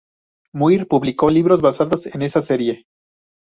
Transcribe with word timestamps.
Muir 0.51 0.87
publicó 0.87 1.29
libros 1.29 1.61
basados 1.61 2.07
en 2.07 2.23
esa 2.23 2.41
serie. 2.41 2.87